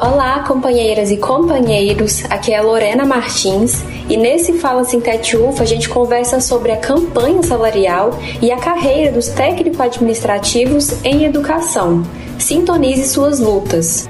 Olá, 0.00 0.44
companheiras 0.46 1.10
e 1.10 1.16
companheiros. 1.16 2.24
Aqui 2.30 2.52
é 2.52 2.58
a 2.58 2.62
Lorena 2.62 3.04
Martins 3.04 3.82
e 4.08 4.16
nesse 4.16 4.52
Fala 4.52 4.84
Sintete 4.84 5.36
UFA 5.36 5.64
a 5.64 5.66
gente 5.66 5.88
conversa 5.88 6.40
sobre 6.40 6.70
a 6.70 6.76
campanha 6.76 7.42
salarial 7.42 8.16
e 8.40 8.52
a 8.52 8.58
carreira 8.58 9.10
dos 9.10 9.26
técnico-administrativos 9.26 11.04
em 11.04 11.24
educação. 11.24 12.04
Sintonize 12.38 13.08
suas 13.08 13.40
lutas. 13.40 14.08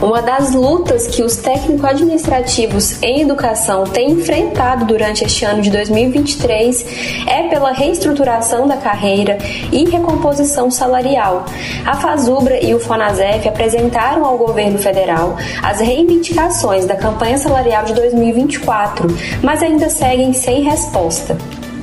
Uma 0.00 0.22
das 0.22 0.54
lutas 0.54 1.08
que 1.08 1.24
os 1.24 1.36
técnico-administrativos 1.36 3.02
em 3.02 3.22
educação 3.22 3.82
têm 3.82 4.12
enfrentado 4.12 4.84
durante 4.84 5.24
este 5.24 5.44
ano 5.44 5.60
de 5.60 5.70
2023 5.70 6.86
é 7.26 7.48
pela 7.48 7.72
reestruturação 7.72 8.68
da 8.68 8.76
carreira 8.76 9.38
e 9.72 9.84
recomposição 9.90 10.70
salarial. 10.70 11.44
A 11.84 11.96
Fazubra 11.96 12.64
e 12.64 12.72
o 12.74 12.78
Fonasef 12.78 13.48
apresentaram 13.48 14.24
ao 14.24 14.38
governo 14.38 14.78
federal 14.78 15.36
as 15.64 15.80
reivindicações 15.80 16.86
da 16.86 16.94
campanha 16.94 17.36
salarial 17.36 17.84
de 17.84 17.94
2024, 17.94 19.08
mas 19.42 19.64
ainda 19.64 19.90
seguem 19.90 20.32
sem 20.32 20.62
resposta. 20.62 21.36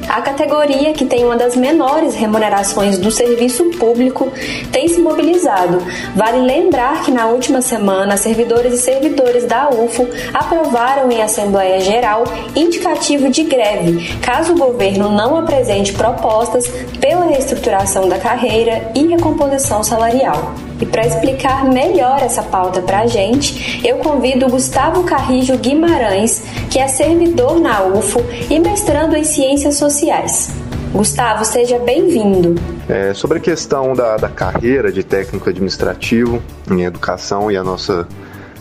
A 0.07 0.21
categoria, 0.21 0.93
que 0.93 1.05
tem 1.05 1.25
uma 1.25 1.35
das 1.35 1.55
menores 1.55 2.15
remunerações 2.15 2.97
do 2.97 3.11
serviço 3.11 3.65
público, 3.71 4.31
tem 4.71 4.87
se 4.87 4.99
mobilizado. 4.99 5.79
Vale 6.15 6.39
lembrar 6.39 7.03
que 7.03 7.11
na 7.11 7.27
última 7.27 7.61
semana, 7.61 8.17
servidores 8.17 8.73
e 8.73 8.77
servidores 8.77 9.45
da 9.45 9.69
UFO 9.69 10.07
aprovaram 10.33 11.11
em 11.11 11.21
Assembleia 11.21 11.79
Geral 11.79 12.23
indicativo 12.55 13.29
de 13.29 13.43
greve, 13.43 14.17
caso 14.19 14.53
o 14.53 14.57
governo 14.57 15.09
não 15.09 15.37
apresente 15.37 15.93
propostas 15.93 16.67
pela 16.99 17.25
reestruturação 17.25 18.07
da 18.07 18.17
carreira 18.17 18.91
e 18.95 19.07
recomposição 19.07 19.83
salarial. 19.83 20.53
E 20.79 20.85
para 20.85 21.07
explicar 21.07 21.63
melhor 21.65 22.21
essa 22.21 22.43
pauta 22.43 22.81
para 22.81 23.01
a 23.01 23.07
gente, 23.07 23.81
eu 23.87 23.97
convido 23.97 24.49
Gustavo 24.49 25.03
Carrijo 25.03 25.57
Guimarães, 25.57 26.43
que 26.69 26.79
é 26.79 26.87
servidor 26.87 27.59
na 27.59 27.83
UFO 27.83 28.21
e 28.49 28.59
mestrando 28.59 29.15
em 29.15 29.23
Ciências 29.23 29.75
Sociais. 29.75 30.49
Gustavo, 30.91 31.43
seja 31.45 31.79
bem-vindo. 31.79 32.55
É, 32.87 33.13
sobre 33.13 33.37
a 33.37 33.41
questão 33.41 33.93
da, 33.93 34.17
da 34.17 34.29
carreira 34.29 34.91
de 34.91 35.03
técnico 35.03 35.49
administrativo 35.49 36.41
em 36.69 36.83
educação 36.83 37.51
e 37.51 37.57
a 37.57 37.63
nossa 37.63 38.07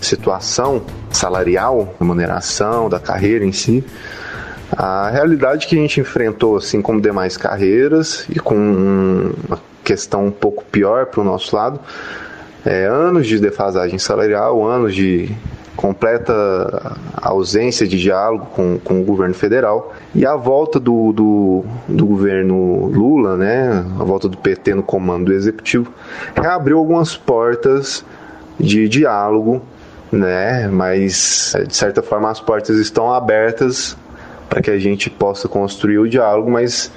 situação 0.00 0.82
salarial, 1.10 1.94
remuneração 1.98 2.88
da 2.88 2.98
carreira 2.98 3.44
em 3.44 3.52
si, 3.52 3.84
a 4.76 5.10
realidade 5.10 5.66
que 5.66 5.76
a 5.76 5.80
gente 5.80 6.00
enfrentou, 6.00 6.56
assim 6.56 6.82
como 6.82 7.00
demais 7.00 7.36
carreiras, 7.36 8.26
e 8.28 8.38
com 8.40 8.56
uma 9.48 9.60
questão 9.84 10.26
um 10.26 10.30
pouco 10.30 10.64
pior 10.64 11.06
para 11.06 11.20
o 11.20 11.24
nosso 11.24 11.54
lado, 11.54 11.78
é, 12.64 12.86
anos 12.86 13.26
de 13.26 13.38
defasagem 13.38 13.98
salarial, 13.98 14.66
anos 14.66 14.94
de 14.94 15.30
completa 15.76 16.96
ausência 17.20 17.86
de 17.86 17.98
diálogo 17.98 18.46
com, 18.54 18.78
com 18.78 19.00
o 19.00 19.04
governo 19.04 19.34
federal 19.34 19.92
e 20.14 20.24
a 20.24 20.36
volta 20.36 20.78
do, 20.78 21.12
do, 21.12 21.64
do, 21.88 22.06
governo 22.06 22.86
Lula, 22.86 23.36
né, 23.36 23.84
a 23.98 24.04
volta 24.04 24.28
do 24.28 24.38
PT 24.38 24.74
no 24.74 24.82
comando 24.82 25.26
do 25.26 25.32
executivo, 25.32 25.92
reabriu 26.34 26.78
algumas 26.78 27.16
portas 27.16 28.04
de 28.58 28.88
diálogo, 28.88 29.60
né, 30.12 30.68
mas 30.68 31.54
de 31.66 31.74
certa 31.76 32.02
forma 32.02 32.30
as 32.30 32.40
portas 32.40 32.78
estão 32.78 33.12
abertas 33.12 33.96
para 34.48 34.62
que 34.62 34.70
a 34.70 34.78
gente 34.78 35.10
possa 35.10 35.48
construir 35.48 35.98
o 35.98 36.08
diálogo, 36.08 36.50
mas 36.50 36.90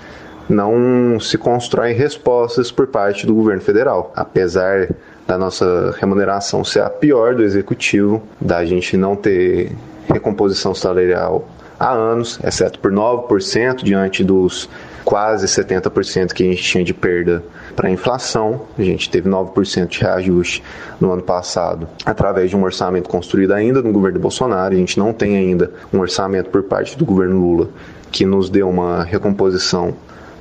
não 0.50 1.20
se 1.20 1.38
constroem 1.38 1.96
respostas 1.96 2.72
por 2.72 2.88
parte 2.88 3.26
do 3.26 3.34
governo 3.34 3.62
federal, 3.62 4.12
apesar 4.16 4.90
da 5.28 5.38
nossa 5.38 5.94
remuneração 6.00 6.64
ser 6.64 6.82
a 6.82 6.90
pior 6.90 7.36
do 7.36 7.44
executivo, 7.44 8.24
da 8.40 8.66
gente 8.66 8.96
não 8.96 9.16
ter 9.16 9.72
recomposição 10.08 10.74
salarial 10.74 11.48
há 11.80 11.92
anos, 11.92 12.40
exceto 12.44 12.80
por 12.80 12.92
9% 12.92 13.84
diante 13.84 14.24
dos 14.24 14.70
quase 15.04 15.48
70% 15.48 16.34
que 16.34 16.44
a 16.44 16.46
gente 16.48 16.62
tinha 16.62 16.84
de 16.84 16.94
perda 16.94 17.44
para 17.76 17.88
a 17.88 17.92
inflação. 17.92 18.62
A 18.78 18.82
gente 18.82 19.10
teve 19.10 19.30
9% 19.30 19.88
de 19.88 20.02
reajuste 20.02 20.64
no 21.00 21.12
ano 21.12 21.22
passado, 21.22 21.88
através 22.06 22.50
de 22.50 22.58
um 22.58 22.64
orçamento 22.64 23.08
construído 23.10 23.54
ainda 23.54 23.82
no 23.82 23.92
governo 23.92 24.20
Bolsonaro. 24.20 24.74
A 24.74 24.78
gente 24.78 24.98
não 24.98 25.14
tem 25.14 25.38
ainda 25.38 25.72
um 25.94 26.00
orçamento 26.00 26.50
por 26.50 26.64
parte 26.64 26.98
do 26.98 27.06
governo 27.06 27.40
Lula 27.40 27.70
que 28.12 28.26
nos 28.26 28.50
dê 28.50 28.64
uma 28.64 29.04
recomposição 29.04 29.94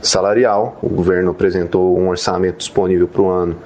salarial. 0.07 0.79
O 0.83 0.89
governo 0.89 1.31
apresentou 1.31 1.99
um 1.99 2.09
orçamento 2.09 2.59
disponível 2.59 3.07
para 3.09 3.23
o 3.23 3.29
ano 3.29 3.57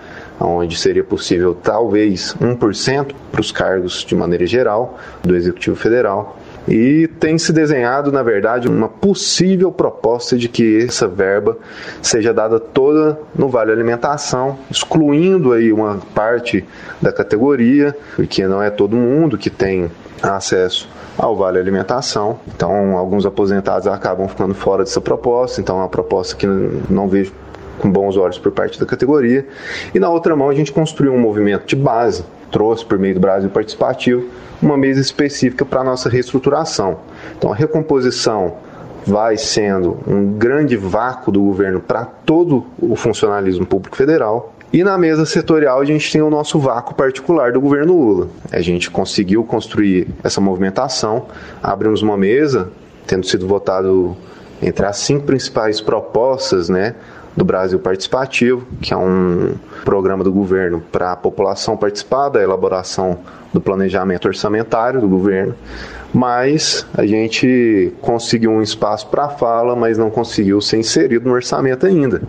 onde 0.41 0.77
seria 0.77 1.05
possível 1.05 1.55
talvez 1.55 2.35
1% 2.41 3.13
para 3.31 3.41
os 3.41 3.53
cargos 3.53 4.05
de 4.05 4.15
maneira 4.15 4.47
geral 4.47 4.99
do 5.23 5.37
Executivo 5.37 5.77
Federal. 5.77 6.39
E 6.71 7.09
tem 7.19 7.37
se 7.37 7.53
desenhado, 7.53 8.13
na 8.13 8.23
verdade, 8.23 8.69
uma 8.69 8.89
possível 8.89 9.73
proposta 9.73 10.39
de 10.39 10.49
que 10.49 10.85
essa 10.85 11.09
verba 11.09 11.59
seja 12.01 12.33
dada 12.33 12.61
toda 12.61 13.19
no 13.35 13.49
Vale 13.49 13.73
Alimentação, 13.73 14.57
excluindo 14.71 15.53
aí 15.53 15.73
uma 15.73 15.99
parte 16.15 16.65
da 17.03 17.13
categoria, 17.13 17.97
porque 18.15 18.47
não 18.47 18.63
é 18.63 18.71
todo 18.71 18.95
mundo 18.95 19.37
que 19.37 19.51
tem 19.51 19.91
acesso 20.23 20.89
ao 21.19 21.37
Vale 21.37 21.59
Alimentação. 21.59 22.39
Então, 22.55 22.97
alguns 22.97 23.27
aposentados 23.27 23.89
acabam 23.89 24.29
ficando 24.29 24.55
fora 24.55 24.85
dessa 24.85 25.01
proposta. 25.01 25.61
Então, 25.61 25.77
é 25.77 25.81
uma 25.81 25.89
proposta 25.89 26.37
que 26.37 26.47
não 26.47 27.09
vejo 27.09 27.33
com 27.81 27.91
bons 27.91 28.17
olhos 28.17 28.39
por 28.39 28.53
parte 28.53 28.79
da 28.79 28.87
categoria. 28.87 29.47
E 29.95 29.99
na 29.99 30.09
outra 30.09 30.37
mão, 30.37 30.49
a 30.49 30.55
gente 30.55 30.73
construiu 30.73 31.13
um 31.13 31.19
movimento 31.19 31.67
de 31.67 31.77
base, 31.77 32.25
trouxe 32.51 32.85
por 32.85 32.99
meio 32.99 33.15
do 33.15 33.21
Brasil 33.21 33.51
Participativo 33.51 34.27
uma 34.63 34.77
mesa 34.77 35.01
específica 35.01 35.65
para 35.65 35.81
a 35.81 35.85
nossa 35.85 36.09
reestruturação. 36.09 36.99
Então, 37.37 37.53
a 37.53 37.57
recomposição 37.57 38.55
vai 39.07 39.37
sendo 39.37 39.99
um 40.07 40.35
grande 40.35 40.77
vácuo 40.77 41.33
do 41.33 41.41
governo 41.41 41.81
para 41.81 42.05
todo 42.05 42.67
o 42.79 42.95
funcionalismo 42.95 43.67
público 43.67 43.97
federal. 43.97 44.55
E 44.73 44.85
na 44.85 44.97
mesa 44.97 45.27
setorial 45.27 45.81
a 45.81 45.85
gente 45.85 46.13
tem 46.13 46.23
o 46.23 46.31
nosso 46.31 46.59
vácuo 46.59 46.95
particular 46.95 47.53
do 47.53 47.61
governo 47.61 47.93
Lula. 47.93 48.29
A 48.53 48.61
gente 48.61 48.91
conseguiu 48.91 49.43
construir 49.43 50.09
essa 50.23 50.41
movimentação, 50.41 51.27
abrimos 51.61 52.03
uma 52.03 52.17
mesa, 52.17 52.71
tendo 53.07 53.27
sido 53.27 53.49
votado 53.49 54.17
entre 54.63 54.87
as 54.87 54.99
cinco 54.99 55.25
principais 55.25 55.81
propostas, 55.81 56.69
né, 56.69 56.95
do 57.37 57.45
Brasil 57.45 57.79
Participativo, 57.79 58.67
que 58.81 58.93
é 58.93 58.97
um 58.97 59.55
programa 59.85 60.25
do 60.25 60.33
governo 60.33 60.83
para 60.93 61.13
a 61.13 61.17
população 61.17 61.77
participar 61.77 62.29
da 62.29 62.43
elaboração 62.43 63.19
do 63.53 63.61
planejamento 63.61 64.27
orçamentário 64.27 65.01
do 65.01 65.09
governo, 65.09 65.55
mas 66.13 66.87
a 66.95 67.07
gente 67.07 67.93
conseguiu 68.01 68.51
um 68.51 68.63
espaço 68.63 69.07
para 69.09 69.29
fala, 69.29 69.77
mas 69.77 69.97
não 69.97 70.11
conseguiu 70.11 70.61
ser 70.61 70.79
inserido 70.79 71.29
no 71.29 71.35
orçamento 71.35 71.87
ainda. 71.87 72.21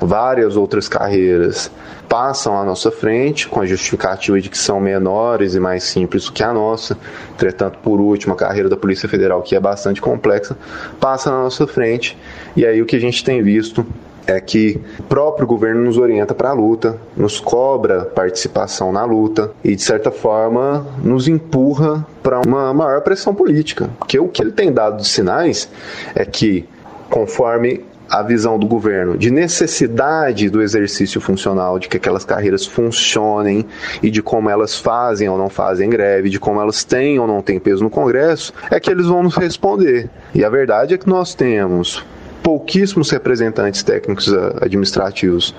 Várias 0.00 0.56
outras 0.56 0.88
carreiras 0.88 1.70
passam 2.08 2.58
à 2.58 2.64
nossa 2.64 2.90
frente 2.90 3.46
com 3.46 3.60
a 3.60 3.66
justificativa 3.66 4.40
de 4.40 4.48
que 4.48 4.58
são 4.58 4.80
menores 4.80 5.54
e 5.54 5.60
mais 5.60 5.84
simples 5.84 6.24
do 6.24 6.32
que 6.32 6.42
a 6.42 6.52
nossa. 6.52 6.96
Entretanto, 7.34 7.78
por 7.82 8.00
último, 8.00 8.34
a 8.34 8.36
carreira 8.36 8.68
da 8.68 8.76
Polícia 8.76 9.08
Federal, 9.08 9.42
que 9.42 9.54
é 9.54 9.60
bastante 9.60 10.00
complexa, 10.00 10.56
passa 10.98 11.30
na 11.30 11.42
nossa 11.42 11.66
frente. 11.66 12.18
E 12.56 12.66
aí 12.66 12.80
o 12.80 12.86
que 12.86 12.96
a 12.96 13.00
gente 13.00 13.22
tem 13.22 13.42
visto 13.42 13.86
é 14.26 14.40
que 14.40 14.80
o 14.98 15.02
próprio 15.04 15.46
governo 15.46 15.84
nos 15.84 15.98
orienta 15.98 16.34
para 16.34 16.50
a 16.50 16.52
luta, 16.52 16.96
nos 17.16 17.40
cobra 17.40 18.04
participação 18.04 18.92
na 18.92 19.04
luta 19.04 19.52
e, 19.64 19.74
de 19.74 19.82
certa 19.82 20.10
forma, 20.10 20.86
nos 21.02 21.28
empurra 21.28 22.06
para 22.22 22.40
uma 22.40 22.72
maior 22.72 23.00
pressão 23.02 23.34
política. 23.34 23.90
Porque 23.98 24.18
o 24.18 24.28
que 24.28 24.42
ele 24.42 24.52
tem 24.52 24.72
dado 24.72 24.98
de 24.98 25.08
sinais 25.08 25.68
é 26.14 26.24
que, 26.24 26.68
conforme 27.08 27.84
a 28.10 28.22
visão 28.22 28.58
do 28.58 28.66
governo 28.66 29.16
de 29.16 29.30
necessidade 29.30 30.50
do 30.50 30.60
exercício 30.60 31.20
funcional, 31.20 31.78
de 31.78 31.88
que 31.88 31.96
aquelas 31.96 32.24
carreiras 32.24 32.66
funcionem 32.66 33.64
e 34.02 34.10
de 34.10 34.20
como 34.20 34.50
elas 34.50 34.76
fazem 34.76 35.28
ou 35.28 35.38
não 35.38 35.48
fazem 35.48 35.88
greve, 35.88 36.28
de 36.28 36.40
como 36.40 36.60
elas 36.60 36.82
têm 36.82 37.20
ou 37.20 37.26
não 37.26 37.40
têm 37.40 37.60
peso 37.60 37.84
no 37.84 37.90
Congresso, 37.90 38.52
é 38.68 38.80
que 38.80 38.90
eles 38.90 39.06
vão 39.06 39.22
nos 39.22 39.36
responder. 39.36 40.10
E 40.34 40.44
a 40.44 40.50
verdade 40.50 40.94
é 40.94 40.98
que 40.98 41.08
nós 41.08 41.34
temos 41.34 42.04
pouquíssimos 42.42 43.10
representantes 43.10 43.82
técnicos 43.82 44.28
eh, 44.28 44.52
administrativos 44.62 45.54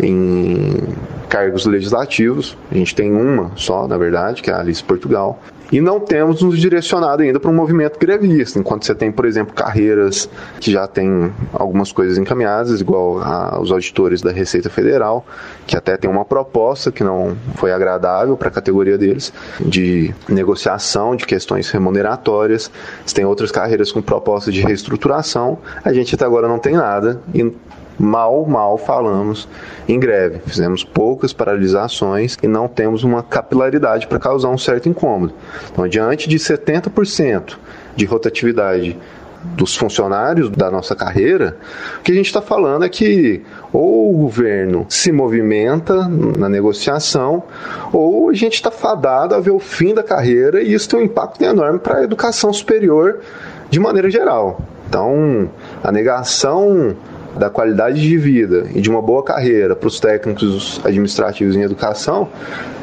em 0.00 0.76
cargos 1.32 1.64
legislativos. 1.64 2.58
A 2.70 2.74
gente 2.74 2.94
tem 2.94 3.10
uma 3.10 3.52
só, 3.56 3.88
na 3.88 3.96
verdade, 3.96 4.42
que 4.42 4.50
é 4.50 4.52
a 4.52 4.60
Alice 4.60 4.84
Portugal 4.84 5.40
e 5.72 5.80
não 5.80 5.98
temos 5.98 6.42
nos 6.42 6.58
direcionado 6.58 7.22
ainda 7.22 7.40
para 7.40 7.50
um 7.50 7.54
movimento 7.54 7.98
grevista, 7.98 8.58
enquanto 8.58 8.84
você 8.84 8.94
tem, 8.94 9.10
por 9.10 9.24
exemplo, 9.24 9.54
carreiras 9.54 10.28
que 10.60 10.70
já 10.70 10.86
têm 10.86 11.32
algumas 11.50 11.90
coisas 11.90 12.18
encaminhadas, 12.18 12.82
igual 12.82 13.22
a, 13.22 13.58
os 13.58 13.72
auditores 13.72 14.20
da 14.20 14.30
Receita 14.30 14.68
Federal, 14.68 15.24
que 15.66 15.74
até 15.74 15.96
tem 15.96 16.10
uma 16.10 16.26
proposta 16.26 16.92
que 16.92 17.02
não 17.02 17.34
foi 17.54 17.72
agradável 17.72 18.36
para 18.36 18.48
a 18.48 18.50
categoria 18.50 18.98
deles, 18.98 19.32
de 19.58 20.14
negociação 20.28 21.16
de 21.16 21.24
questões 21.24 21.70
remuneratórias. 21.70 22.70
Você 23.06 23.14
tem 23.14 23.24
outras 23.24 23.50
carreiras 23.50 23.90
com 23.90 24.02
proposta 24.02 24.52
de 24.52 24.60
reestruturação, 24.60 25.56
a 25.82 25.90
gente 25.94 26.14
até 26.14 26.26
agora 26.26 26.46
não 26.46 26.58
tem 26.58 26.74
nada, 26.74 27.22
e 27.32 27.50
mal, 27.98 28.44
mal 28.46 28.78
falamos 28.78 29.48
em 29.88 29.98
greve. 29.98 30.40
Fizemos 30.46 30.84
poucas 30.84 31.32
paralisações 31.32 32.36
e 32.42 32.48
não 32.48 32.68
temos 32.68 33.04
uma 33.04 33.22
capilaridade 33.22 34.06
para 34.06 34.18
causar 34.18 34.48
um 34.48 34.58
certo 34.58 34.88
incômodo. 34.88 35.34
Então, 35.70 35.86
diante 35.88 36.28
de 36.28 36.38
70% 36.38 37.56
de 37.94 38.04
rotatividade 38.04 38.98
dos 39.44 39.76
funcionários 39.76 40.48
da 40.50 40.70
nossa 40.70 40.94
carreira, 40.94 41.56
o 41.98 42.02
que 42.02 42.12
a 42.12 42.14
gente 42.14 42.26
está 42.26 42.40
falando 42.40 42.84
é 42.84 42.88
que 42.88 43.42
ou 43.72 44.14
o 44.14 44.18
governo 44.18 44.86
se 44.88 45.10
movimenta 45.10 46.08
na 46.38 46.48
negociação, 46.48 47.42
ou 47.92 48.30
a 48.30 48.34
gente 48.34 48.54
está 48.54 48.70
fadado 48.70 49.34
a 49.34 49.40
ver 49.40 49.50
o 49.50 49.58
fim 49.58 49.94
da 49.94 50.02
carreira 50.02 50.62
e 50.62 50.72
isso 50.72 50.88
tem 50.88 51.00
um 51.00 51.02
impacto 51.02 51.42
enorme 51.42 51.78
para 51.78 51.98
a 51.98 52.04
educação 52.04 52.52
superior 52.52 53.20
de 53.68 53.80
maneira 53.80 54.10
geral. 54.10 54.60
Então, 54.88 55.50
a 55.82 55.90
negação 55.90 56.94
da 57.38 57.48
qualidade 57.48 58.00
de 58.00 58.16
vida 58.16 58.66
e 58.74 58.80
de 58.80 58.90
uma 58.90 59.00
boa 59.00 59.22
carreira 59.22 59.74
para 59.74 59.86
os 59.86 59.98
técnicos 59.98 60.80
administrativos 60.84 61.56
em 61.56 61.62
educação, 61.62 62.28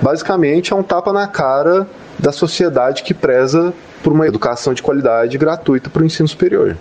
basicamente 0.02 0.74
é 0.74 0.76
um 0.76 0.84
tapa 0.84 1.14
na 1.14 1.28
cara 1.28 1.88
da 2.18 2.32
sociedade 2.32 3.04
que 3.04 3.14
preza 3.14 3.74
por 4.04 4.14
uma 4.14 4.28
educação 4.28 4.74
de 4.74 4.82
qualidade 4.82 5.38
gratuita 5.38 5.90
para 5.90 6.02
o 6.02 6.06
ensino 6.06 6.28
superior. 6.28 6.76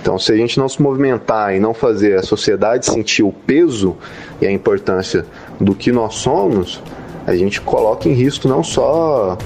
Então, 0.00 0.18
se 0.18 0.32
a 0.32 0.36
gente 0.36 0.58
não 0.58 0.68
se 0.68 0.80
movimentar 0.80 1.54
e 1.54 1.58
não 1.58 1.74
fazer 1.74 2.16
a 2.16 2.22
sociedade 2.22 2.86
sentir 2.86 3.24
o 3.24 3.32
peso 3.32 3.96
e 4.40 4.46
a 4.46 4.52
importância 4.52 5.26
do 5.60 5.74
que 5.74 5.90
nós 5.90 6.14
somos, 6.14 6.80
a 7.26 7.34
gente 7.34 7.60
coloca 7.60 8.08
em 8.08 8.12
risco 8.12 8.46
não 8.46 8.62
só 8.62 9.36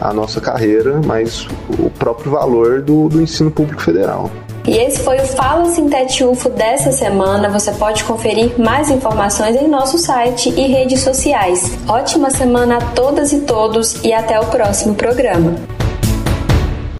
a 0.00 0.12
nossa 0.14 0.40
carreira, 0.40 1.00
mas 1.04 1.46
o 1.78 1.90
próprio 1.90 2.30
valor 2.30 2.80
do, 2.80 3.08
do 3.08 3.20
ensino 3.20 3.50
público 3.50 3.82
federal. 3.82 4.30
E 4.68 4.76
esse 4.76 5.00
foi 5.00 5.16
o 5.16 5.26
Fala 5.26 5.64
Sintete 5.70 6.22
UFO 6.22 6.50
dessa 6.50 6.92
semana. 6.92 7.48
Você 7.48 7.72
pode 7.72 8.04
conferir 8.04 8.60
mais 8.60 8.90
informações 8.90 9.56
em 9.56 9.66
nosso 9.66 9.96
site 9.96 10.50
e 10.50 10.66
redes 10.66 11.00
sociais. 11.00 11.72
Ótima 11.88 12.28
semana 12.28 12.76
a 12.76 12.80
todas 12.94 13.32
e 13.32 13.40
todos 13.40 14.04
e 14.04 14.12
até 14.12 14.38
o 14.38 14.44
próximo 14.44 14.94
programa. 14.94 15.77